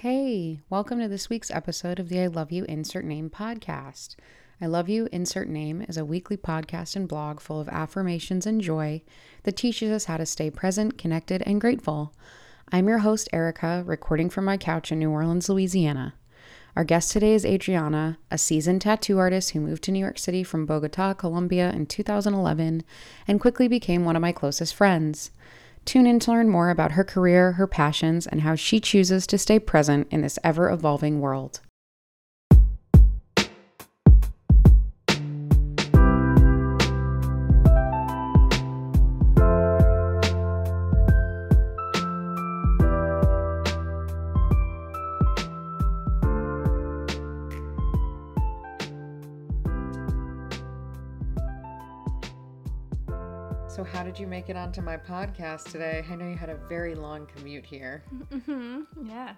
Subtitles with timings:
[0.00, 4.16] Hey, welcome to this week's episode of the I Love You Insert Name podcast.
[4.58, 8.62] I Love You Insert Name is a weekly podcast and blog full of affirmations and
[8.62, 9.02] joy
[9.42, 12.14] that teaches us how to stay present, connected, and grateful.
[12.72, 16.14] I'm your host, Erica, recording from my couch in New Orleans, Louisiana.
[16.74, 20.42] Our guest today is Adriana, a seasoned tattoo artist who moved to New York City
[20.42, 22.84] from Bogota, Colombia in 2011
[23.28, 25.30] and quickly became one of my closest friends.
[25.84, 29.38] Tune in to learn more about her career, her passions, and how she chooses to
[29.38, 31.60] stay present in this ever evolving world.
[54.40, 56.02] Make it onto my podcast today?
[56.10, 58.02] I know you had a very long commute here.
[58.32, 59.06] Mm-hmm.
[59.06, 59.34] Yeah.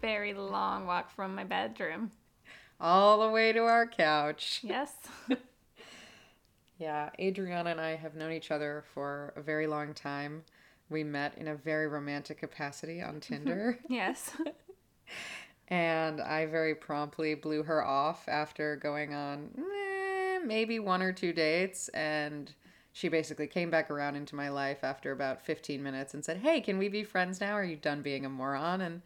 [0.00, 2.10] Very long walk from my bedroom.
[2.80, 4.58] All the way to our couch.
[4.64, 4.92] Yes.
[6.78, 10.42] Yeah, Adriana and I have known each other for a very long time.
[10.90, 14.32] We met in a very romantic capacity on Tinder, yes.
[15.68, 21.32] and I very promptly blew her off after going on eh, maybe one or two
[21.32, 21.88] dates.
[21.90, 22.52] And
[22.92, 26.60] she basically came back around into my life after about 15 minutes and said, Hey,
[26.60, 27.52] can we be friends now?
[27.52, 28.82] Are you done being a moron?
[28.82, 29.02] And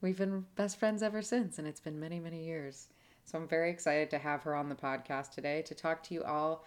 [0.00, 2.88] we've been best friends ever since, and it's been many, many years.
[3.24, 6.22] So I'm very excited to have her on the podcast today to talk to you
[6.22, 6.64] all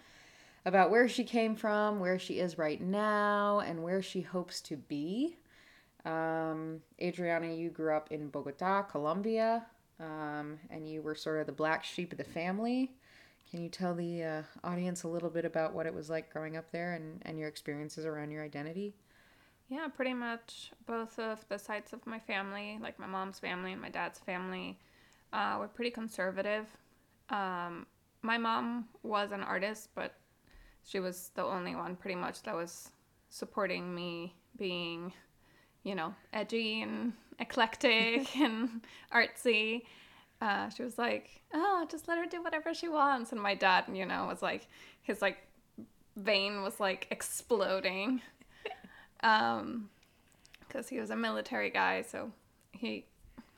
[0.66, 4.76] about where she came from, where she is right now, and where she hopes to
[4.76, 5.38] be.
[6.04, 9.66] Um, Adriana, you grew up in Bogota, Colombia,
[10.00, 12.92] um, and you were sort of the black sheep of the family.
[13.50, 16.56] Can you tell the uh, audience a little bit about what it was like growing
[16.56, 18.94] up there and, and your experiences around your identity?
[19.68, 23.80] Yeah, pretty much both of the sides of my family, like my mom's family and
[23.80, 24.78] my dad's family,
[25.32, 26.66] uh, were pretty conservative.
[27.30, 27.86] Um,
[28.22, 30.14] my mom was an artist, but
[30.84, 32.90] she was the only one pretty much that was
[33.30, 35.12] supporting me being,
[35.84, 38.82] you know, edgy and eclectic and
[39.12, 39.84] artsy.
[40.40, 43.84] Uh, she was like, "Oh, just let her do whatever she wants," and my dad,
[43.92, 44.68] you know, was like,
[45.02, 45.38] his like
[46.16, 48.22] vein was like exploding,
[49.22, 49.90] um,
[50.60, 52.30] because he was a military guy, so
[52.72, 53.04] he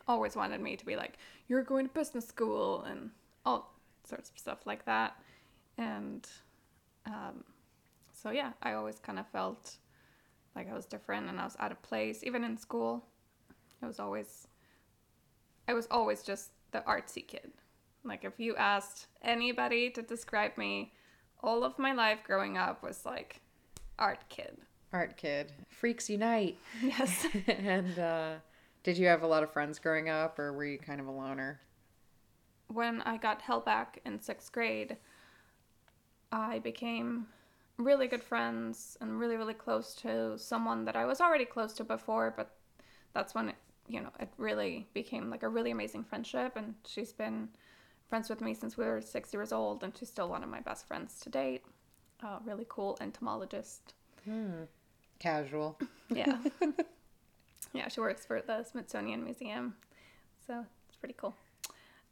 [0.08, 3.10] always wanted me to be like, "You're going to business school," and
[3.44, 3.74] all
[4.04, 5.16] sorts of stuff like that,
[5.76, 6.26] and
[7.06, 7.44] um,
[8.12, 9.76] so yeah, I always kind of felt
[10.54, 13.04] like I was different and I was out of place, even in school.
[13.82, 14.46] It was always,
[15.68, 17.52] I was always just the artsy kid.
[18.04, 20.92] Like if you asked anybody to describe me,
[21.42, 23.40] all of my life growing up was like
[23.98, 24.56] art kid.
[24.92, 25.52] Art kid.
[25.68, 26.58] Freaks unite.
[26.82, 27.26] Yes.
[27.46, 28.32] and uh,
[28.82, 31.12] did you have a lot of friends growing up, or were you kind of a
[31.12, 31.60] loner?
[32.72, 34.96] when I got held back in sixth grade,
[36.32, 37.26] I became
[37.76, 41.84] really good friends and really, really close to someone that I was already close to
[41.84, 42.54] before, but
[43.12, 43.56] that's when it,
[43.90, 46.52] you know, it really became like a really amazing friendship.
[46.56, 47.48] And she's been
[48.08, 50.60] friends with me since we were six years old, and she's still one of my
[50.60, 51.62] best friends to date.
[52.22, 53.94] Uh, really cool entomologist.
[54.24, 54.64] Hmm.
[55.18, 55.78] Casual.
[56.12, 56.38] Yeah.
[57.72, 59.76] yeah, she works for the Smithsonian Museum.
[60.44, 61.36] So it's pretty cool.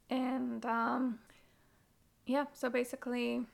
[0.08, 1.18] And um,
[2.26, 3.44] yeah, so basically,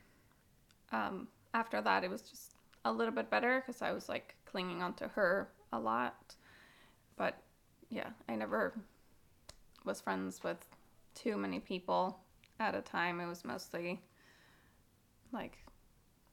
[0.93, 4.83] um, after that, it was just a little bit better because I was like clinging
[4.83, 6.35] onto her a lot.
[7.17, 7.39] But
[7.95, 8.75] yeah, I never
[9.85, 10.59] was friends with
[11.15, 12.19] too many people
[12.59, 13.21] at a time.
[13.21, 14.01] It was mostly
[15.33, 15.59] like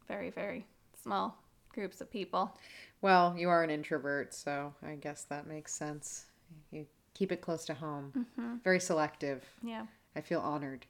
[0.07, 0.65] very, very
[1.01, 1.37] small
[1.69, 2.57] groups of people.
[3.01, 6.25] Well, you are an introvert, so I guess that makes sense.
[6.71, 8.25] You keep it close to home.
[8.63, 9.45] Very selective.
[9.63, 9.85] Yeah.
[10.15, 10.85] I feel honored.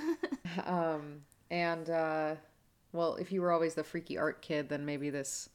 [0.66, 2.34] um, and uh,
[2.92, 5.50] well, if you were always the freaky art kid, then maybe this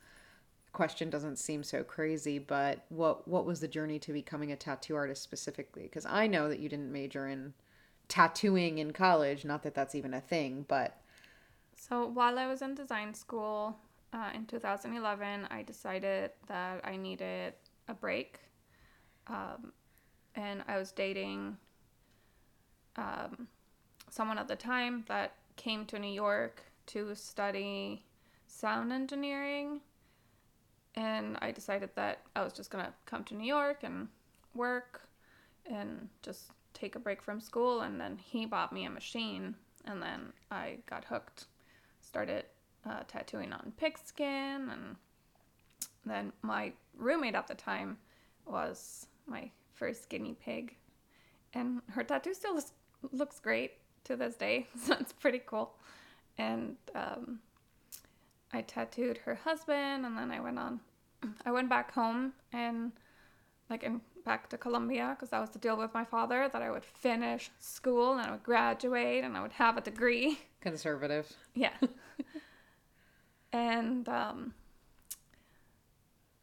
[0.74, 2.40] question doesn't seem so crazy.
[2.40, 5.84] But what what was the journey to becoming a tattoo artist specifically?
[5.84, 7.54] Because I know that you didn't major in
[8.08, 9.46] tattooing in college.
[9.46, 11.02] Not that that's even a thing, but
[11.76, 13.78] So while I was in design school
[14.14, 17.54] uh, in 2011, I decided that I needed
[17.88, 18.40] a break.
[19.28, 19.72] Um,
[20.36, 21.58] and I was dating
[22.96, 23.48] um,
[24.10, 28.04] someone at the time that came to New York to study
[28.48, 29.82] sound engineering.
[30.96, 34.08] And I decided that I was just to come to New York and
[34.54, 35.08] work
[35.66, 37.82] and just take a break from school.
[37.82, 39.56] And then he bought me a machine.
[39.86, 41.46] And then I got hooked,
[42.02, 42.46] started
[42.86, 44.70] uh, tattooing on pigskin.
[44.70, 44.96] And
[46.06, 47.98] then my roommate at the time
[48.46, 50.76] was my first guinea pig.
[51.54, 52.74] and her tattoo still looks,
[53.12, 53.74] looks great
[54.04, 55.74] to this day, so it's pretty cool.
[56.38, 57.40] And um,
[58.54, 60.80] I tattooed her husband, and then I went on.
[61.46, 62.92] I went back home and
[63.70, 66.70] like in back to Colombia because that was the deal with my father that I
[66.70, 70.40] would finish school and I would graduate and I would have a degree.
[70.62, 71.32] Conservative.
[71.56, 71.74] Yeah.
[73.54, 74.54] and um,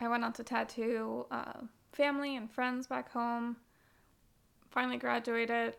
[0.01, 1.61] I went on to tattoo uh,
[1.93, 3.57] family and friends back home.
[4.71, 5.77] Finally graduated,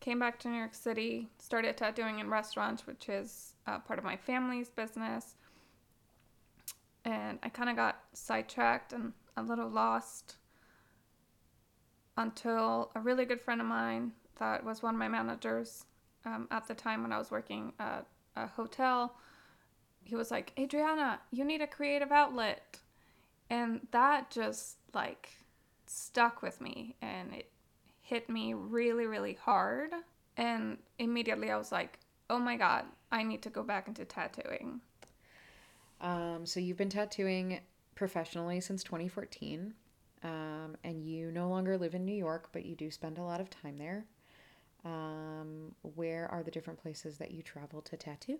[0.00, 4.04] came back to New York City, started tattooing in restaurants, which is uh, part of
[4.04, 5.36] my family's business.
[7.04, 10.36] And I kind of got sidetracked and a little lost
[12.16, 15.84] until a really good friend of mine that was one of my managers
[16.24, 18.06] um, at the time when I was working at
[18.36, 19.16] a hotel.
[20.02, 22.80] He was like, Adriana, you need a creative outlet.
[23.50, 25.30] And that just like
[25.86, 27.50] stuck with me and it
[28.00, 29.90] hit me really, really hard.
[30.36, 31.98] And immediately I was like,
[32.30, 34.80] oh my God, I need to go back into tattooing.
[36.00, 37.60] Um, so you've been tattooing
[37.94, 39.74] professionally since 2014
[40.24, 43.40] um, and you no longer live in New York, but you do spend a lot
[43.40, 44.06] of time there.
[44.84, 48.38] Um, where are the different places that you travel to tattoo?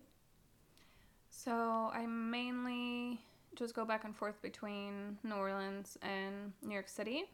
[1.31, 3.21] So I mainly
[3.55, 7.25] just go back and forth between New Orleans and New York City,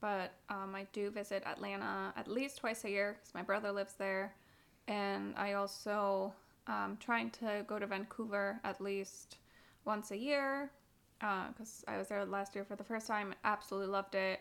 [0.00, 3.94] but um, I do visit Atlanta at least twice a year because my brother lives
[3.94, 4.34] there,
[4.88, 6.32] and I also
[6.66, 9.36] um, trying to go to Vancouver at least
[9.84, 10.70] once a year
[11.18, 13.34] because uh, I was there last year for the first time.
[13.44, 14.40] Absolutely loved it.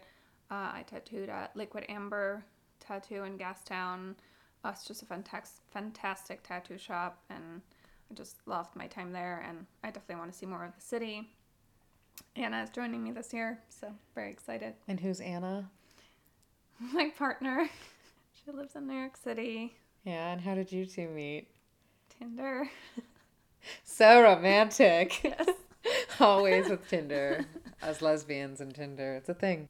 [0.52, 2.44] Uh, I tattooed at Liquid Amber
[2.80, 4.16] Tattoo in Gastown.
[4.64, 7.62] Uh, it's just a fantastic, fantastic tattoo shop, and
[8.10, 9.46] I just loved my time there.
[9.48, 11.30] And I definitely want to see more of the city.
[12.36, 14.76] Anna is joining me this year, so very excited.
[14.88, 15.70] And who's Anna?
[16.94, 17.70] My partner.
[18.46, 19.76] she lives in New York City.
[20.04, 21.48] Yeah, and how did you two meet?
[22.20, 22.70] Tinder.
[23.84, 25.24] so romantic.
[25.24, 25.48] yes.
[26.20, 27.46] Always with Tinder.
[27.82, 29.16] As lesbians and Tinder.
[29.16, 29.68] It's a thing.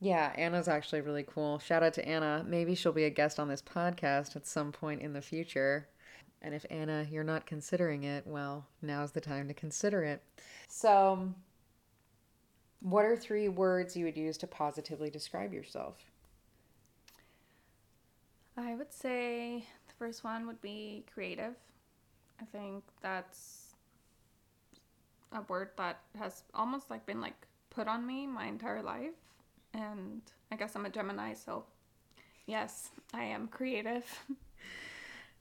[0.00, 1.58] Yeah, Anna's actually really cool.
[1.58, 2.44] Shout out to Anna.
[2.46, 5.88] Maybe she'll be a guest on this podcast at some point in the future.
[6.40, 10.22] And if Anna, you're not considering it, well, now's the time to consider it.
[10.68, 11.34] So,
[12.80, 15.96] what are three words you would use to positively describe yourself?
[18.56, 21.54] I would say the first one would be creative.
[22.40, 23.74] I think that's
[25.32, 27.34] a word that has almost like been like
[27.70, 29.14] put on me my entire life.
[29.74, 31.64] And i guess i'm a gemini so
[32.46, 34.04] yes i am creative.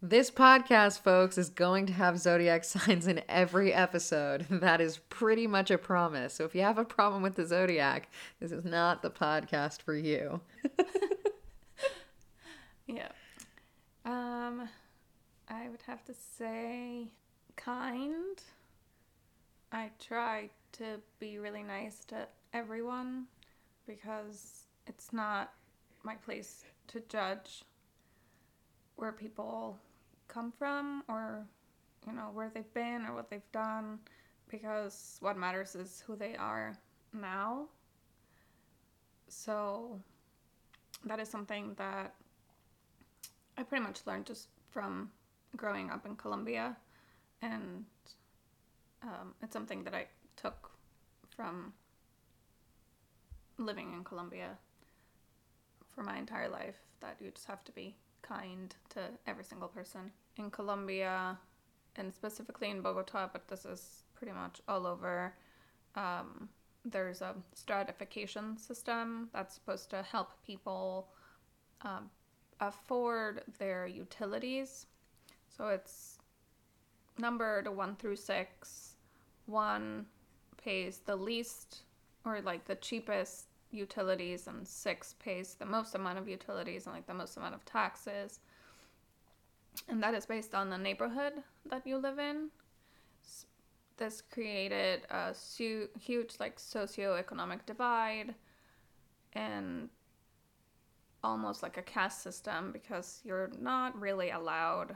[0.01, 4.45] This podcast folks is going to have zodiac signs in every episode.
[4.49, 6.33] That is pretty much a promise.
[6.35, 8.09] So if you have a problem with the zodiac
[8.39, 10.39] this is not the podcast for you.
[12.87, 13.09] Yeah.
[14.05, 14.67] Um
[15.49, 17.09] i would have to say
[17.59, 18.41] kind.
[19.71, 23.25] I try to be really nice to everyone
[23.85, 25.51] because it's not
[26.03, 27.63] my place to judge
[28.95, 29.77] where people
[30.27, 31.45] come from or
[32.07, 33.99] you know where they've been or what they've done
[34.49, 36.77] because what matters is who they are
[37.13, 37.65] now.
[39.27, 39.99] So
[41.05, 42.15] that is something that
[43.57, 45.11] I pretty much learned just from
[45.55, 46.75] growing up in Colombia
[47.41, 47.85] and
[49.03, 50.71] um, it's something that I took
[51.35, 51.73] from
[53.57, 54.57] living in Colombia
[55.93, 60.11] for my entire life that you just have to be kind to every single person
[60.37, 61.37] in Colombia
[61.95, 65.33] and specifically in Bogota, but this is pretty much all over.
[65.95, 66.49] Um,
[66.85, 71.09] there's a stratification system that's supposed to help people
[71.81, 72.09] um,
[72.59, 74.85] afford their utilities.
[75.59, 76.19] So it's
[77.17, 78.93] numbered one through six.
[79.45, 80.05] One
[80.55, 81.81] pays the least
[82.23, 87.07] or like the cheapest utilities and six pays the most amount of utilities and like
[87.07, 88.39] the most amount of taxes.
[89.89, 91.33] And that is based on the neighborhood
[91.69, 92.51] that you live in.
[93.97, 98.33] This created a su- huge like socioeconomic divide
[99.33, 99.89] and
[101.21, 104.95] almost like a caste system because you're not really allowed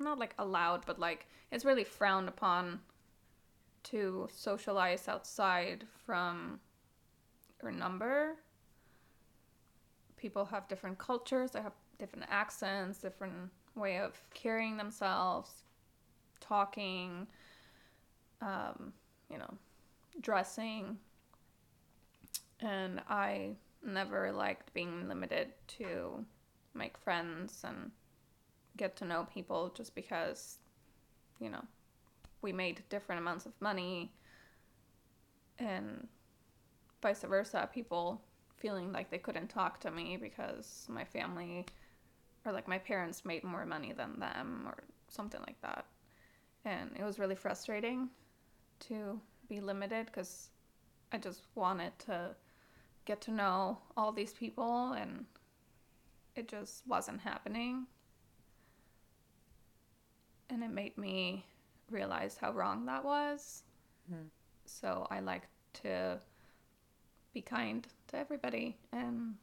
[0.00, 2.80] not like allowed but like it's really frowned upon
[3.84, 6.60] to socialize outside from
[7.62, 8.36] your number.
[10.16, 15.62] People have different cultures, they have different accents, different way of carrying themselves,
[16.40, 17.26] talking,
[18.42, 18.92] um,
[19.30, 19.54] you know,
[20.20, 20.98] dressing.
[22.60, 23.50] And I
[23.86, 26.24] never liked being limited to
[26.74, 27.90] make friends and
[28.78, 30.58] get to know people just because,
[31.38, 31.64] you know,
[32.40, 34.10] we made different amounts of money
[35.58, 36.06] and
[37.02, 37.68] vice versa.
[37.74, 38.22] People
[38.56, 41.66] feeling like they couldn't talk to me because my family
[42.44, 45.84] or like my parents made more money than them or something like that.
[46.64, 48.08] And it was really frustrating
[48.80, 50.50] to be limited because
[51.12, 52.34] I just wanted to
[53.04, 55.24] get to know all these people and
[56.36, 57.86] it just wasn't happening.
[60.50, 61.44] And it made me
[61.90, 63.62] realize how wrong that was.
[64.08, 64.28] Hmm.
[64.64, 65.48] So I like
[65.82, 66.18] to
[67.32, 69.34] be kind to everybody and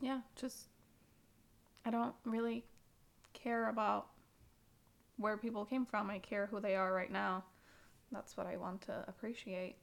[0.00, 0.68] yeah, just
[1.84, 2.64] I don't really
[3.32, 4.08] care about
[5.16, 6.10] where people came from.
[6.10, 7.44] I care who they are right now.
[8.12, 9.76] That's what I want to appreciate.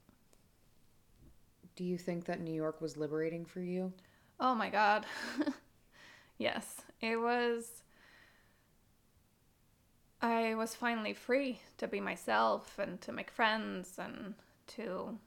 [1.76, 3.92] Do you think that New York was liberating for you?
[4.40, 5.06] Oh my god.
[6.38, 7.84] yes, it was
[10.26, 14.34] I was finally free to be myself and to make friends and
[14.76, 15.20] to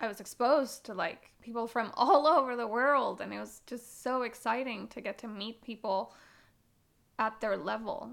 [0.00, 4.02] I was exposed to like people from all over the world and it was just
[4.02, 6.14] so exciting to get to meet people
[7.20, 8.10] at their level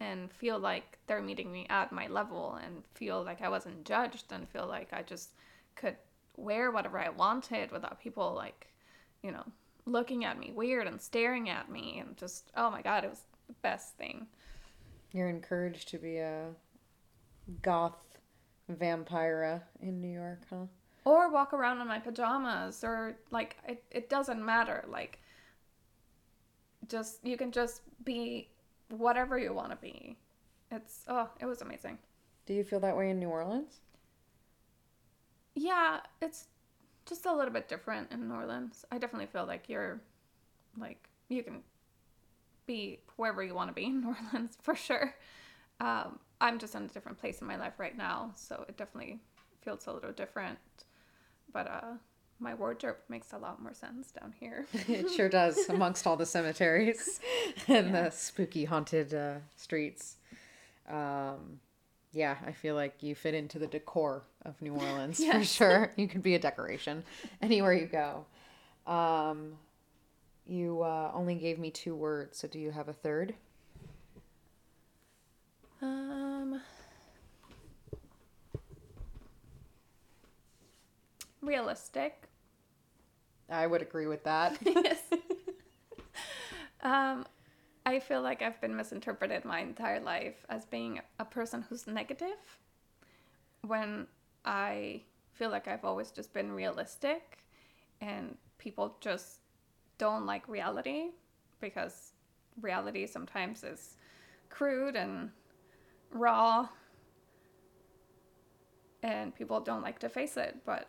[0.00, 4.32] and feel like they're meeting me at my level and feel like I wasn't judged
[4.32, 5.32] and feel like I just
[5.74, 5.96] could
[6.38, 8.68] wear whatever I wanted without people like,
[9.22, 9.44] you know,
[9.84, 13.20] looking at me weird and staring at me and just oh my god, it was
[13.48, 14.28] the best thing.
[15.16, 16.50] You're encouraged to be a
[17.62, 18.18] goth
[18.70, 20.66] vampira in New York, huh?
[21.06, 24.84] Or walk around in my pajamas or like it, it doesn't matter.
[24.86, 25.18] Like
[26.86, 28.50] just you can just be
[28.90, 30.18] whatever you want to be.
[30.70, 31.96] It's oh, it was amazing.
[32.44, 33.80] Do you feel that way in New Orleans?
[35.54, 36.48] Yeah, it's
[37.06, 38.84] just a little bit different in New Orleans.
[38.92, 39.98] I definitely feel like you're
[40.78, 41.62] like you can
[42.66, 45.14] be wherever you want to be in New Orleans for sure.
[45.80, 49.20] Um, I'm just in a different place in my life right now, so it definitely
[49.62, 50.58] feels a little different.
[51.52, 51.94] But uh,
[52.38, 54.66] my wardrobe makes a lot more sense down here.
[54.88, 57.20] it sure does, amongst all the cemeteries
[57.68, 58.02] and Yeah.
[58.04, 60.16] the spooky haunted uh, streets.
[60.88, 61.60] Um,
[62.12, 65.92] yeah, I feel like you fit into the decor of New Orleans for sure.
[65.96, 67.04] You could be a decoration
[67.42, 68.24] anywhere you go.
[68.90, 69.58] Um,
[70.46, 73.34] you uh, only gave me two words, so do you have a third?
[75.82, 76.60] Um,
[81.42, 82.28] realistic.
[83.50, 84.58] I would agree with that.
[84.62, 85.00] yes.
[86.82, 87.26] um,
[87.84, 92.58] I feel like I've been misinterpreted my entire life as being a person who's negative
[93.62, 94.06] when
[94.44, 95.02] I
[95.34, 97.38] feel like I've always just been realistic
[98.00, 99.40] and people just
[99.98, 101.08] don't like reality
[101.60, 102.12] because
[102.60, 103.96] reality sometimes is
[104.48, 105.30] crude and
[106.12, 106.68] raw
[109.02, 110.88] and people don't like to face it but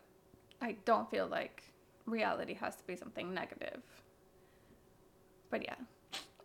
[0.62, 1.64] I don't feel like
[2.06, 3.82] reality has to be something negative.
[5.50, 5.76] But yeah,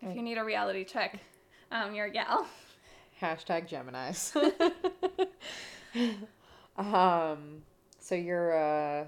[0.01, 1.19] if you need a reality check,
[1.71, 2.45] um, you're a gal.
[3.21, 4.35] Hashtag Gemini's.
[6.77, 7.63] um,
[7.99, 9.05] so you're uh,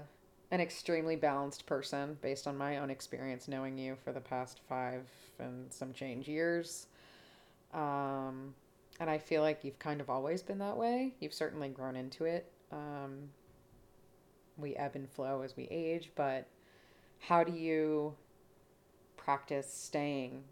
[0.50, 5.08] an extremely balanced person based on my own experience knowing you for the past five
[5.38, 6.86] and some change years.
[7.74, 8.54] Um,
[9.00, 11.14] and I feel like you've kind of always been that way.
[11.20, 12.50] You've certainly grown into it.
[12.72, 13.30] Um,
[14.56, 16.46] we ebb and flow as we age, but
[17.18, 18.14] how do you
[19.16, 20.44] practice staying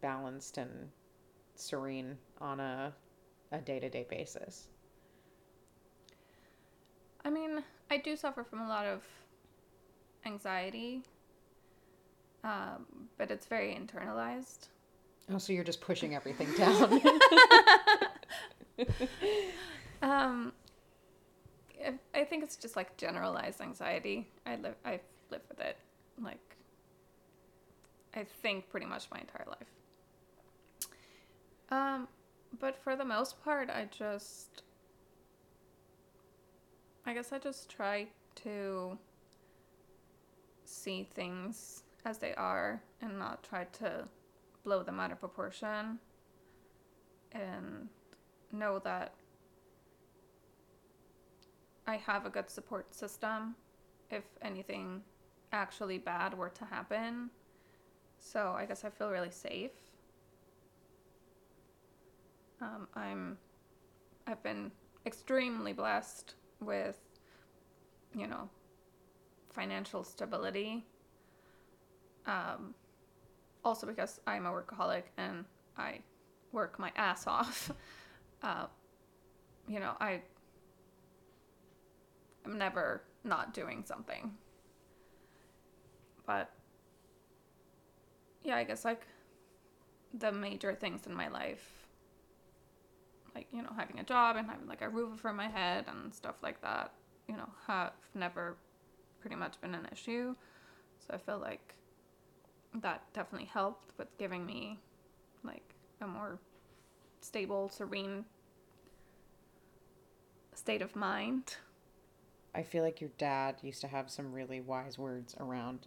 [0.00, 0.90] balanced and
[1.54, 2.92] serene on a
[3.52, 4.68] a day-to-day basis
[7.24, 9.02] I mean, I do suffer from a lot of
[10.26, 11.02] anxiety,
[12.44, 12.86] um,
[13.18, 14.68] but it's very internalized.
[15.32, 17.00] oh so you're just pushing everything down
[20.02, 20.52] Um,
[22.14, 24.28] I- think it's just like generalized anxiety.
[24.46, 25.00] I live, I
[25.30, 25.76] live with it,
[26.22, 26.56] like
[28.14, 29.68] I think pretty much my entire life.
[31.70, 32.08] Um,
[32.58, 34.62] but for the most part, I just,
[37.06, 38.98] I guess I just try to
[40.70, 44.08] see things as they are and not try to
[44.64, 45.98] blow them out of proportion
[47.32, 47.88] and
[48.52, 49.14] know that
[51.86, 53.56] I have a good support system
[54.10, 55.02] if anything
[55.52, 57.30] actually bad were to happen.
[58.18, 59.70] So I guess I feel really safe.
[62.60, 63.38] Um, I'm,
[64.26, 64.70] I've been
[65.06, 66.98] extremely blessed with,
[68.14, 68.48] you know,
[69.50, 70.84] financial stability.
[72.26, 72.74] Um,
[73.64, 75.44] also because I'm a workaholic and
[75.76, 76.00] I
[76.52, 77.70] work my ass off.
[78.42, 78.64] Uh,
[79.68, 80.22] you know, I
[82.46, 84.32] am never not doing something.
[86.26, 86.50] But
[88.42, 89.06] yeah, I guess like
[90.14, 91.86] the major things in my life,
[93.34, 96.14] like, you know, having a job and having like a roof over my head and
[96.14, 96.94] stuff like that,
[97.28, 98.56] you know, have never
[99.20, 100.34] pretty much been an issue.
[100.98, 101.74] So I feel like
[102.74, 104.78] that definitely helped with giving me
[105.42, 106.38] like a more
[107.20, 108.24] stable, serene
[110.54, 111.56] state of mind.
[112.54, 115.86] I feel like your dad used to have some really wise words around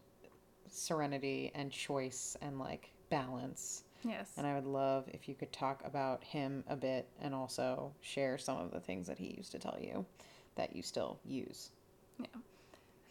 [0.70, 3.84] serenity and choice and like balance.
[4.04, 4.32] Yes.
[4.38, 8.38] And I would love if you could talk about him a bit and also share
[8.38, 10.06] some of the things that he used to tell you
[10.56, 11.72] that you still use.
[12.20, 12.28] Yeah.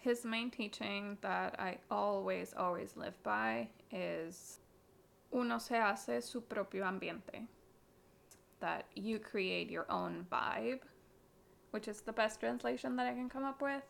[0.02, 4.58] His main teaching that I always, always live by is
[5.32, 7.46] uno se hace su propio ambiente.
[8.58, 10.80] That you create your own vibe,
[11.70, 13.84] which is the best translation that I can come up with.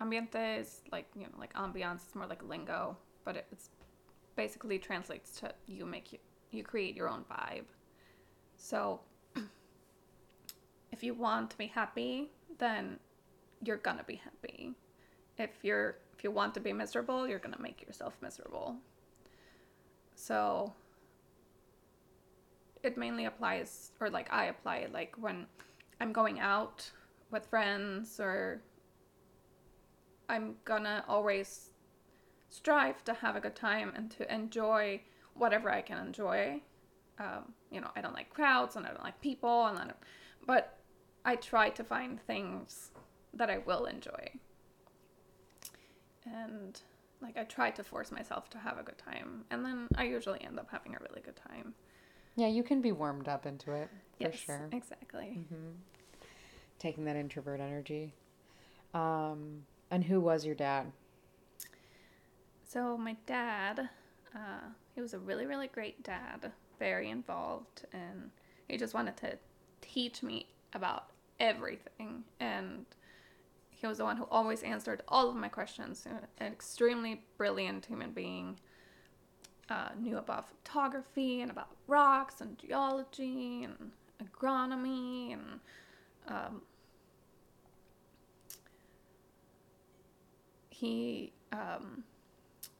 [0.00, 3.70] Ambiente is like, you know, like ambiance, it's more like lingo, but it's
[4.36, 6.20] basically translates to you make you,
[6.52, 7.64] you create your own vibe.
[8.56, 9.00] So
[10.92, 13.00] if you want to be happy, then
[13.64, 14.76] you're gonna be happy.
[15.38, 18.76] If you're if you want to be miserable, you're gonna make yourself miserable.
[20.14, 20.72] So
[22.82, 25.46] it mainly applies or like I apply it like when
[26.00, 26.90] I'm going out
[27.30, 28.60] with friends or
[30.28, 31.70] I'm gonna always
[32.48, 35.00] strive to have a good time and to enjoy
[35.34, 36.60] whatever I can enjoy.
[37.18, 39.90] Um, you know, I don't like crowds and I don't like people, and I
[40.46, 40.78] but
[41.24, 42.90] I try to find things
[43.34, 44.32] that I will enjoy.
[46.24, 46.80] And
[47.20, 50.42] like I try to force myself to have a good time, and then I usually
[50.42, 51.74] end up having a really good time.
[52.36, 54.68] Yeah, you can be warmed up into it for yes, sure.
[54.72, 55.38] exactly.
[55.38, 55.70] Mm-hmm.
[56.78, 58.14] Taking that introvert energy.
[58.94, 60.90] Um, and who was your dad?
[62.66, 63.90] So my dad,
[64.34, 68.30] uh, he was a really really great dad, very involved, and
[68.68, 69.38] he just wanted to
[69.80, 72.86] teach me about everything and
[73.82, 76.06] he was the one who always answered all of my questions.
[76.38, 78.56] An extremely brilliant human being.
[79.68, 83.90] Uh, knew about photography and about rocks and geology and
[84.22, 85.60] agronomy and
[86.28, 86.62] um,
[90.70, 92.04] he um,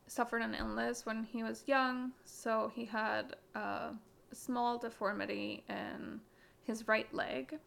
[0.07, 3.91] suffered an illness when he was young, so he had uh,
[4.31, 6.21] a small deformity in
[6.65, 7.59] his right leg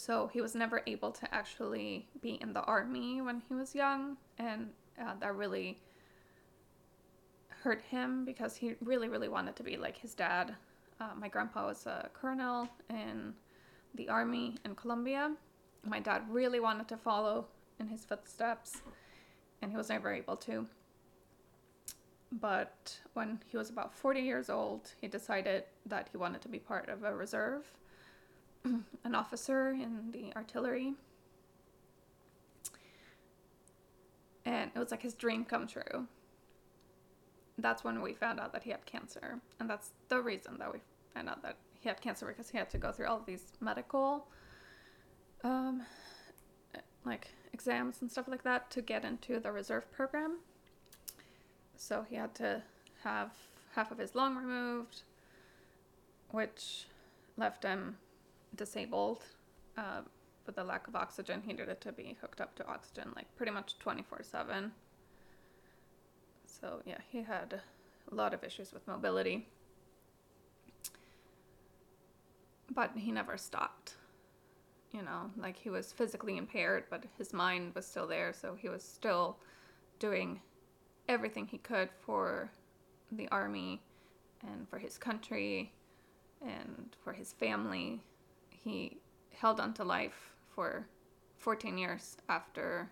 [0.00, 4.16] so he was never able to actually be in the army when he was young,
[4.38, 5.78] and uh, that really
[7.48, 10.54] hurt him because he really, really wanted to be like his dad.
[10.98, 13.34] Uh, my grandpa was a colonel in
[13.94, 15.32] the army in Colombia.
[15.84, 17.46] My dad really wanted to follow
[17.78, 18.80] in his footsteps,
[19.60, 20.66] and he was never able to.
[22.32, 26.58] But when he was about 40 years old, he decided that he wanted to be
[26.58, 27.70] part of a reserve
[29.04, 30.94] an officer in the artillery.
[34.44, 36.06] And it was like his dream come true.
[37.58, 39.40] That's when we found out that he had cancer.
[39.58, 40.80] And that's the reason that we
[41.14, 44.26] found out that he had cancer because he had to go through all these medical
[45.42, 45.82] um
[47.04, 50.38] like exams and stuff like that to get into the reserve program.
[51.76, 52.62] So he had to
[53.04, 53.30] have
[53.74, 55.02] half of his lung removed,
[56.30, 56.86] which
[57.36, 57.96] left him
[58.56, 59.24] disabled
[59.76, 60.02] uh,
[60.46, 61.42] with the lack of oxygen.
[61.44, 64.72] He needed to be hooked up to oxygen like pretty much 24 7.
[66.46, 67.60] So, yeah, he had
[68.10, 69.46] a lot of issues with mobility.
[72.72, 73.94] But he never stopped.
[74.92, 78.32] You know, like he was physically impaired, but his mind was still there.
[78.32, 79.36] So he was still
[80.00, 80.40] doing
[81.08, 82.50] everything he could for
[83.12, 83.80] the army
[84.42, 85.72] and for his country
[86.42, 88.00] and for his family
[88.62, 88.98] he
[89.32, 90.86] held on to life for
[91.38, 92.90] 14 years after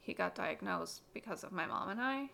[0.00, 2.30] he got diagnosed because of my mom and I.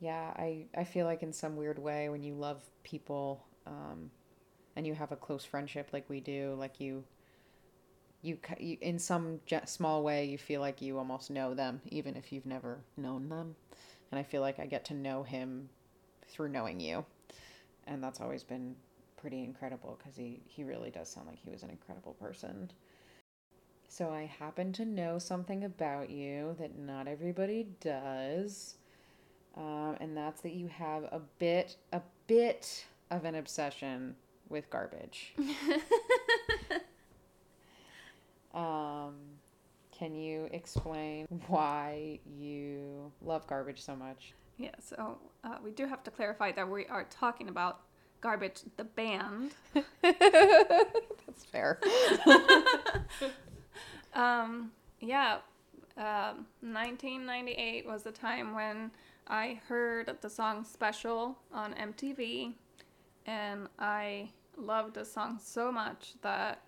[0.00, 4.10] Yeah, I, I feel like in some weird way when you love people um,
[4.74, 7.04] and you have a close friendship like we do, like you,
[8.20, 12.32] you, you in some small way you feel like you almost know them even if
[12.32, 13.54] you've never known them.
[14.10, 15.68] And I feel like I get to know him
[16.28, 17.04] through knowing you.
[17.86, 18.76] And that's always been
[19.22, 22.70] pretty incredible because he, he really does sound like he was an incredible person.
[23.88, 28.74] So I happen to know something about you that not everybody does.
[29.56, 34.16] Um, and that's that you have a bit, a bit of an obsession
[34.48, 35.34] with garbage.
[38.54, 39.14] um,
[39.96, 44.32] can you explain why you love garbage so much?
[44.56, 47.82] Yeah, so uh, we do have to clarify that we are talking about
[48.22, 49.50] Garbage, the band.
[50.02, 51.78] That's fair.
[54.14, 55.38] um, yeah,
[55.96, 58.90] um, 1998 was the time when
[59.26, 62.52] I heard the song Special on MTV,
[63.26, 66.62] and I loved the song so much that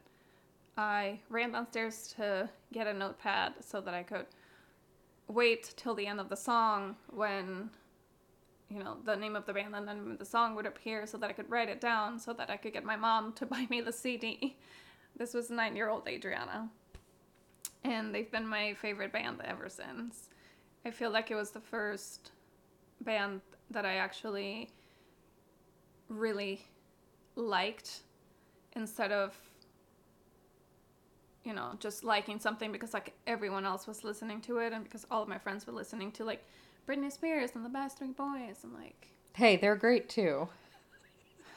[0.77, 4.27] I ran downstairs to get a notepad so that I could
[5.29, 7.71] wait till the end of the song when
[8.69, 11.31] you know, the name of the band and then the song would appear so that
[11.31, 13.81] I could write it down so that I could get my mom to buy me
[13.81, 14.57] the CD.
[15.17, 16.69] This was nine year old Adriana.
[17.85, 20.31] And they've been my favorite band ever since.
[20.87, 22.33] I feel like it was the first
[23.03, 24.71] band that I actually
[26.09, 26.67] really
[27.37, 28.01] liked
[28.77, 29.37] instead of
[31.45, 35.07] you know just liking something because like everyone else was listening to it and because
[35.11, 36.45] all of my friends were listening to like
[36.87, 38.59] Britney Spears and the Backstreet Boys.
[38.63, 40.49] I'm like, hey, they're great too.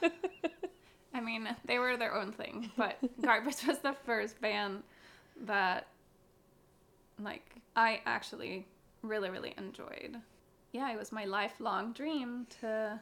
[1.14, 4.82] I mean, they were their own thing, but Garbage was the first band
[5.44, 5.88] that,
[7.20, 8.66] like, I actually
[9.02, 10.16] really, really enjoyed.
[10.72, 13.00] Yeah, it was my lifelong dream to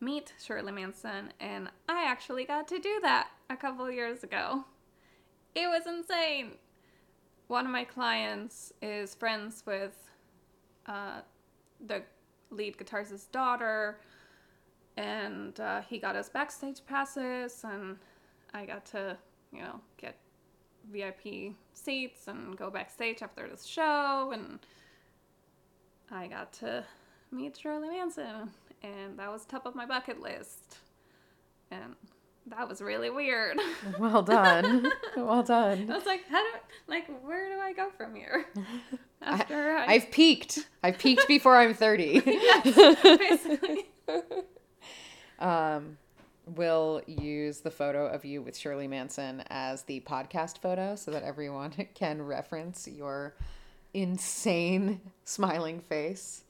[0.00, 4.64] meet Shirley Manson, and I actually got to do that a couple years ago.
[5.54, 6.52] It was insane.
[7.48, 10.07] One of my clients is friends with
[10.88, 11.20] uh,
[11.86, 12.02] the
[12.50, 14.00] lead guitarist's daughter,
[14.96, 17.96] and uh, he got us backstage passes, and
[18.54, 19.16] I got to,
[19.52, 20.16] you know, get
[20.90, 24.58] VIP seats and go backstage after the show, and
[26.10, 26.84] I got to
[27.30, 28.50] meet Shirley Manson,
[28.82, 30.78] and that was top of my bucket list,
[31.70, 31.94] and
[32.46, 33.58] that was really weird.
[33.98, 34.90] Well done.
[35.16, 35.90] well done.
[35.90, 38.46] I was like, how do like where do I go from here?
[39.22, 40.68] After I, have peaked.
[40.82, 42.20] I've peaked before I'm 30.
[42.20, 43.90] basically.
[45.38, 45.98] um
[46.54, 51.22] we'll use the photo of you with Shirley Manson as the podcast photo so that
[51.22, 53.34] everyone can reference your
[53.92, 56.44] insane smiling face.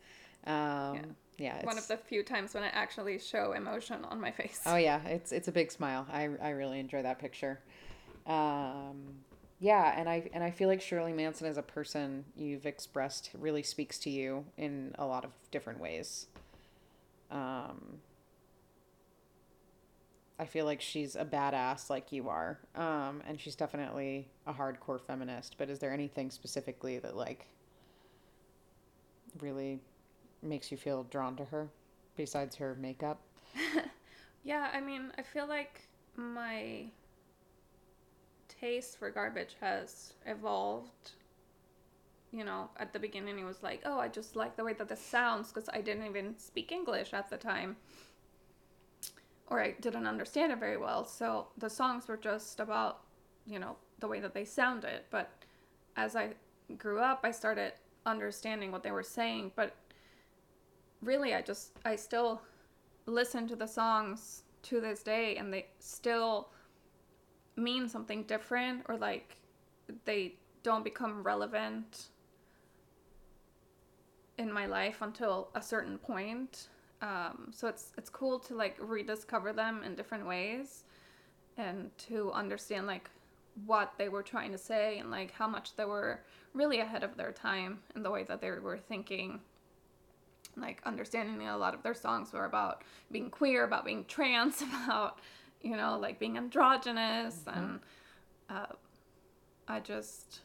[0.47, 0.55] Um,
[0.95, 1.01] yeah
[1.39, 4.61] yeah, one of the few times when I actually show emotion on my face.
[4.67, 6.05] Oh yeah, it's it's a big smile.
[6.13, 7.61] I I really enjoy that picture.
[8.27, 8.97] Um,
[9.61, 13.63] yeah, and I and I feel like Shirley Manson as a person you've expressed really
[13.63, 16.27] speaks to you in a lot of different ways.
[17.31, 17.99] Um,
[20.39, 22.59] I feel like she's a badass like you are.
[22.77, 27.47] Um, and she's definitely a hardcore feminist, but is there anything specifically that like
[29.41, 29.81] really
[30.43, 31.69] makes you feel drawn to her
[32.17, 33.21] besides her makeup?
[34.45, 36.85] yeah, I mean, I feel like my
[38.61, 41.13] taste for garbage has evolved.
[42.31, 44.89] You know, at the beginning it was like, oh, I just like the way that
[44.89, 47.77] this sounds because I didn't even speak English at the time.
[49.47, 51.07] Or I didn't understand it very well.
[51.07, 53.01] So the songs were just about,
[53.47, 55.01] you know, the way that they sounded.
[55.11, 55.31] But
[55.97, 56.35] as I
[56.77, 57.73] grew up, I started
[58.05, 59.53] understanding what they were saying.
[59.57, 59.75] But
[61.03, 62.43] really I just I still
[63.07, 66.49] listen to the songs to this day and they still
[67.59, 69.37] mean something different or like
[70.05, 72.09] they don't become relevant
[74.39, 76.69] in my life until a certain point.
[77.03, 80.85] Um, so it's it's cool to like rediscover them in different ways
[81.57, 83.11] and to understand like
[83.67, 86.21] what they were trying to say and like how much they were
[86.55, 89.41] really ahead of their time in the way that they were thinking
[90.57, 95.19] like understanding a lot of their songs were about being queer, about being trans, about
[95.63, 97.59] you know like being androgynous, mm-hmm.
[97.59, 97.81] and
[98.51, 98.67] uh,
[99.67, 100.41] I just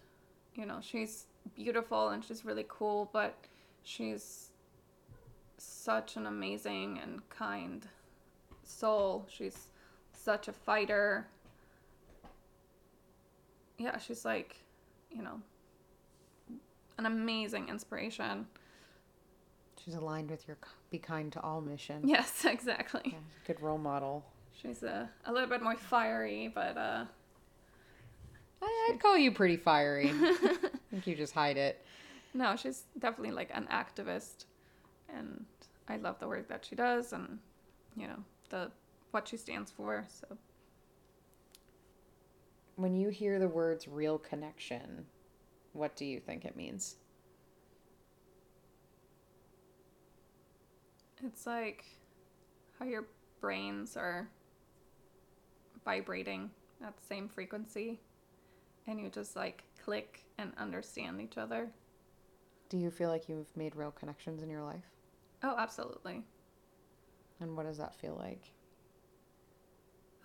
[0.55, 3.35] you know she's beautiful and she's really cool, but
[3.83, 4.49] she's
[5.57, 7.87] such an amazing and kind
[8.63, 9.27] soul.
[9.29, 9.67] She's
[10.11, 11.27] such a fighter.
[13.77, 14.55] Yeah, she's like,
[15.11, 15.41] you know,
[16.97, 18.47] an amazing inspiration.
[19.83, 20.57] She's aligned with your
[20.89, 22.07] be kind to all mission.
[22.07, 23.01] Yes, exactly.
[23.05, 24.23] Yeah, good role model.
[24.61, 27.05] She's a, a little bit more fiery, but uh
[28.61, 30.09] I, would call you pretty fiery.
[30.13, 31.85] I think you just hide it.
[32.33, 34.45] No, she's definitely like an activist
[35.13, 35.45] and
[35.89, 37.39] I love the work that she does and
[37.95, 38.71] you know, the
[39.11, 40.37] what she stands for, so
[42.75, 45.05] when you hear the words real connection,
[45.73, 46.95] what do you think it means?
[51.25, 51.85] It's like
[52.79, 53.05] how your
[53.39, 54.27] brains are
[55.83, 56.49] vibrating
[56.85, 57.99] at the same frequency
[58.87, 61.69] and you just like click and understand each other.
[62.69, 64.85] Do you feel like you've made real connections in your life?
[65.43, 66.23] Oh, absolutely.
[67.39, 68.51] And what does that feel like?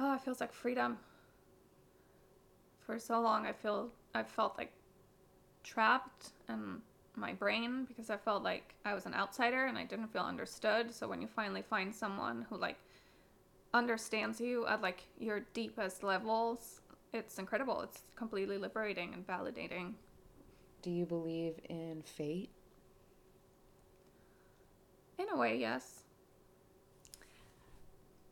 [0.00, 0.98] Oh, it feels like freedom.
[2.80, 4.72] For so long, I feel I felt like
[5.62, 6.80] trapped in
[7.16, 10.94] my brain because I felt like I was an outsider and I didn't feel understood.
[10.94, 12.78] So when you finally find someone who like
[13.74, 16.80] understands you at like your deepest levels,
[17.12, 17.80] it's incredible.
[17.82, 19.94] It's completely liberating and validating.
[20.82, 22.50] Do you believe in fate?
[25.18, 26.04] In a way, yes.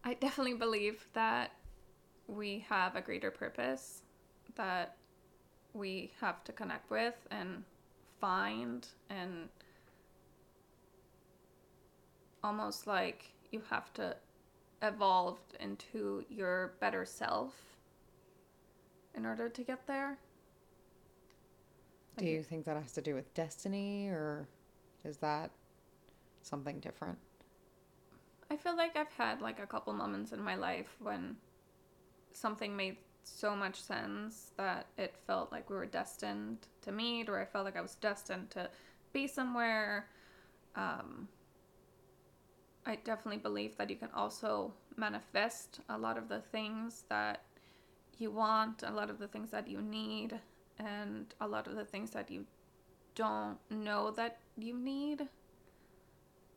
[0.05, 1.51] I definitely believe that
[2.29, 4.03] we have a greater purpose
[4.55, 4.97] that
[5.73, 7.65] we have to connect with and
[8.21, 9.49] find and
[12.43, 14.17] almost like you have to
[14.83, 17.55] evolve into your better self
[19.15, 20.19] in order to get there.
[22.19, 24.49] Do you think that has to do with destiny or
[25.05, 25.51] is that
[26.43, 27.19] something different?
[28.51, 31.37] I feel like I've had like a couple moments in my life when
[32.33, 37.41] something made so much sense that it felt like we were destined to meet, or
[37.41, 38.71] I felt like I was destined to
[39.13, 40.07] be somewhere.
[40.77, 41.29] Um,
[42.89, 47.43] I definitely believe that you can also manifest a lot of the things that
[48.17, 50.39] you want, a lot of the things that you need,
[50.79, 52.47] and a lot of the things that you
[53.17, 55.29] don't know that you need.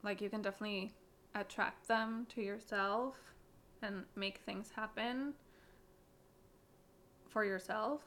[0.03, 0.91] Like, you can definitely
[1.33, 3.15] attract them to yourself
[3.81, 5.33] and make things happen
[7.27, 8.01] for yourself.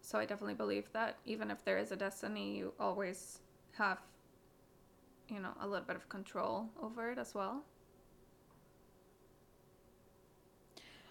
[0.00, 3.38] So I definitely believe that even if there is a destiny, you always
[3.78, 3.98] have,
[5.32, 7.64] you know, a little bit of control over it as well.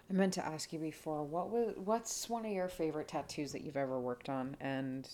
[0.08, 3.62] I meant to ask you before, what was what's one of your favorite tattoos that
[3.62, 5.08] you've ever worked on and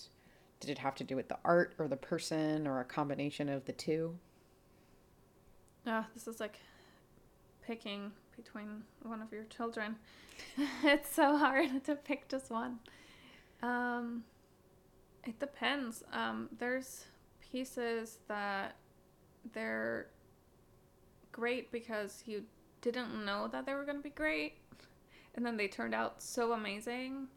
[0.59, 3.65] did it have to do with the art or the person or a combination of
[3.65, 4.17] the two?
[5.87, 6.59] Ah, this is like
[7.65, 9.95] picking between one of your children.
[10.83, 12.79] it's so hard to pick just one.
[13.61, 14.23] Um,
[15.23, 16.03] it depends.
[16.11, 17.05] Um, there's
[17.51, 18.75] pieces that
[19.53, 20.07] they're
[21.31, 22.43] great because you
[22.81, 24.53] didn't know that they were going to be great,
[25.35, 27.27] and then they turned out so amazing.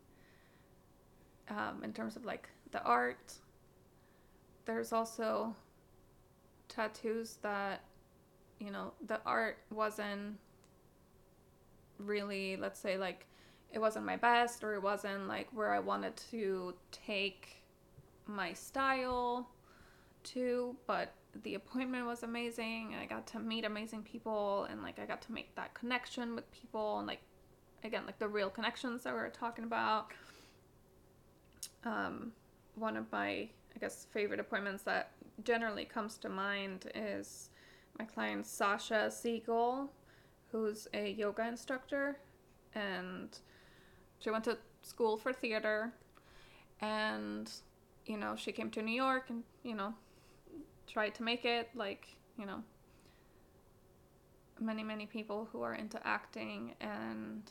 [1.48, 3.34] Um, in terms of like the art,
[4.64, 5.54] there's also
[6.68, 7.82] tattoos that
[8.58, 10.38] you know the art wasn't
[11.98, 13.26] really let's say like
[13.72, 17.62] it wasn't my best or it wasn't like where I wanted to take
[18.26, 19.48] my style
[20.24, 22.94] to, but the appointment was amazing.
[23.00, 26.50] I got to meet amazing people and like I got to make that connection with
[26.52, 27.20] people and like
[27.84, 30.08] again like the real connections that we were talking about.
[31.84, 32.32] Um,
[32.74, 35.12] one of my I guess favorite appointments that
[35.44, 37.50] generally comes to mind is
[37.98, 39.90] my client Sasha Siegel
[40.50, 42.18] who's a yoga instructor
[42.74, 43.38] and
[44.18, 45.92] she went to school for theater
[46.80, 47.50] and
[48.04, 49.94] you know she came to new york and you know
[50.86, 52.06] tried to make it like
[52.38, 52.62] you know
[54.60, 57.50] many many people who are into acting and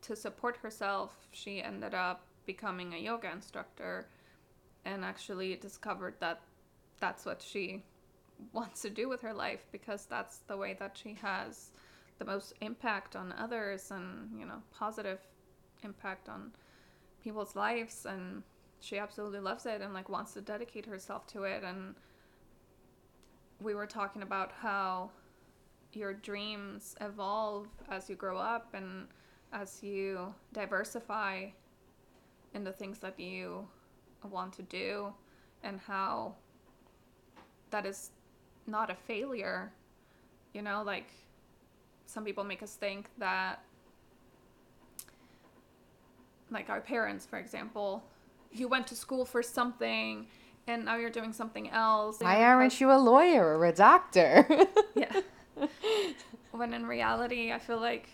[0.00, 4.06] to support herself she ended up becoming a yoga instructor
[4.84, 6.40] and actually discovered that
[7.00, 7.82] that's what she
[8.52, 11.70] wants to do with her life because that's the way that she has
[12.18, 15.20] the most impact on others and you know positive
[15.84, 16.52] impact on
[17.22, 18.42] people's lives and
[18.80, 21.94] she absolutely loves it and like wants to dedicate herself to it and
[23.62, 25.10] we were talking about how
[25.92, 29.06] your dreams evolve as you grow up and
[29.52, 31.46] as you diversify
[32.54, 33.66] in the things that you
[34.30, 35.12] want to do
[35.62, 36.34] and how
[37.70, 38.10] that is
[38.66, 39.72] not a failure
[40.54, 41.10] you know like
[42.06, 43.62] some people make us think that
[46.50, 48.02] like our parents for example
[48.52, 50.26] you went to school for something
[50.66, 54.46] and now you're doing something else why aren't you a lawyer or a doctor?
[54.94, 55.20] Yeah.
[56.52, 58.08] When in reality i feel like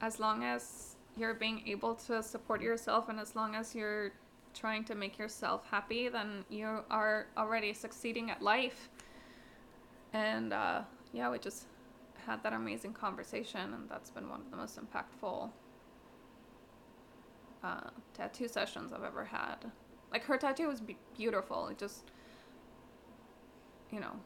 [0.00, 4.12] as long as you're being able to support yourself and as long as you're
[4.54, 8.88] trying to make yourself happy then you are already succeeding at life.
[10.12, 10.82] And uh,
[11.12, 11.66] yeah we just
[12.26, 15.50] had that amazing conversation, and that's been one of the most impactful
[17.64, 19.56] uh, tattoo sessions I've ever had.
[20.12, 21.68] Like her tattoo was be- beautiful.
[21.68, 22.10] It just,
[23.90, 24.16] you know,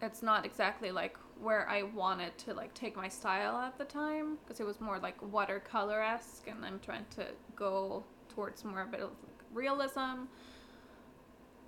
[0.00, 4.38] it's not exactly like where I wanted to like take my style at the time
[4.42, 8.84] because it was more like watercolor esque, and I'm trying to go towards more a
[8.84, 10.26] of like realism.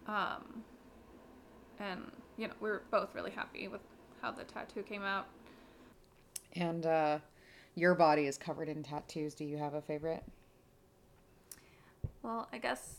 [0.06, 0.62] Um,
[1.78, 3.80] and you know we were both really happy with
[4.20, 5.26] how the tattoo came out.
[6.56, 7.18] And uh,
[7.74, 9.34] your body is covered in tattoos.
[9.34, 10.22] Do you have a favorite?
[12.24, 12.96] Well, I guess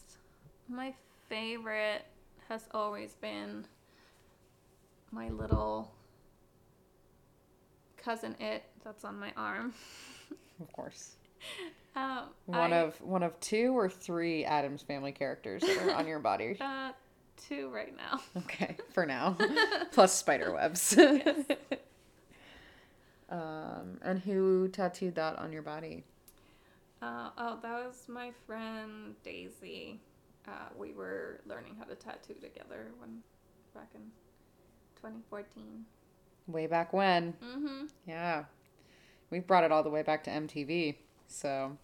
[0.69, 0.93] my
[1.29, 2.05] favorite
[2.47, 3.65] has always been
[5.11, 5.91] my little
[7.97, 9.73] cousin Itt that's on my arm.
[10.61, 11.15] Of course.
[11.97, 16.07] Um, One I- of one of two or three Addams family characters that are on
[16.07, 16.55] your body.
[16.61, 16.91] uh,
[17.35, 18.21] two right now.
[18.38, 19.35] Okay, for now.
[19.91, 20.97] Plus spider webs.
[23.29, 26.05] um, and who tattooed that on your body?
[27.05, 29.99] Uh, oh, that was my friend Daisy.
[30.47, 33.19] Uh, we were learning how to tattoo together when
[33.75, 34.01] back in
[34.95, 35.85] 2014.
[36.47, 37.33] Way back when.
[37.33, 37.85] Mm-hmm.
[38.07, 38.45] Yeah.
[39.29, 40.95] We've brought it all the way back to MTV.
[41.27, 41.77] So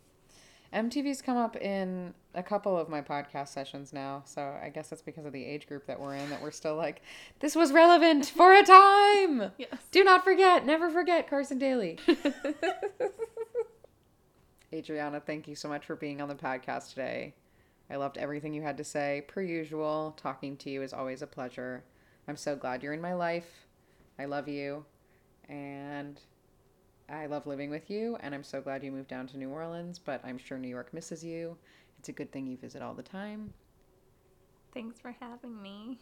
[0.73, 4.23] MTV's come up in a couple of my podcast sessions now.
[4.25, 6.75] So I guess that's because of the age group that we're in that we're still
[6.75, 7.03] like,
[7.41, 9.51] this was relevant for a time.
[9.60, 9.81] Yes.
[9.91, 11.99] Do not forget, never forget Carson Daly.
[14.73, 17.34] Adriana, thank you so much for being on the podcast today.
[17.89, 19.25] I loved everything you had to say.
[19.27, 21.84] Per usual, talking to you is always a pleasure.
[22.27, 23.67] I'm so glad you're in my life.
[24.17, 24.86] I love you.
[25.49, 26.21] And
[27.10, 28.17] I love living with you.
[28.21, 30.93] And I'm so glad you moved down to New Orleans, but I'm sure New York
[30.93, 31.57] misses you.
[31.99, 33.53] It's a good thing you visit all the time.
[34.73, 35.99] Thanks for having me.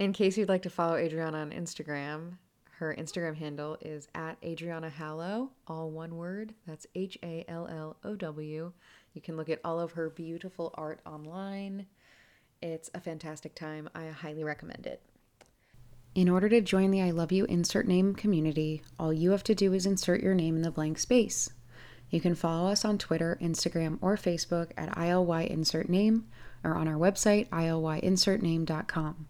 [0.00, 2.38] In case you'd like to follow Adriana on Instagram,
[2.80, 6.54] her Instagram handle is at Adriana Hallow, all one word.
[6.66, 8.72] That's H A L L O W.
[9.12, 11.84] You can look at all of her beautiful art online.
[12.62, 13.90] It's a fantastic time.
[13.94, 15.02] I highly recommend it.
[16.14, 19.54] In order to join the I Love You Insert Name community, all you have to
[19.54, 21.50] do is insert your name in the blank space.
[22.08, 26.28] You can follow us on Twitter, Instagram, or Facebook at ILY Insert Name
[26.64, 29.28] or on our website, ILYinsertname.com.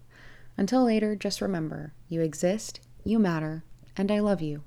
[0.57, 3.65] Until later, just remember you exist, you matter,
[3.97, 4.63] and I love you.